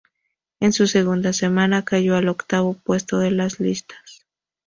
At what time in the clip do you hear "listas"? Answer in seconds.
3.59-4.25